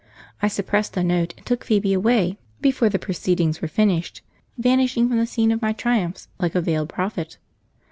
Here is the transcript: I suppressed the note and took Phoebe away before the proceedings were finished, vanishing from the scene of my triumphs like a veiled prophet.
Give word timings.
I 0.41 0.47
suppressed 0.47 0.93
the 0.93 1.03
note 1.03 1.35
and 1.37 1.45
took 1.45 1.63
Phoebe 1.63 1.93
away 1.93 2.39
before 2.59 2.89
the 2.89 2.97
proceedings 2.97 3.61
were 3.61 3.67
finished, 3.67 4.23
vanishing 4.57 5.07
from 5.07 5.19
the 5.19 5.27
scene 5.27 5.51
of 5.51 5.61
my 5.61 5.73
triumphs 5.73 6.27
like 6.39 6.55
a 6.55 6.61
veiled 6.61 6.89
prophet. 6.89 7.37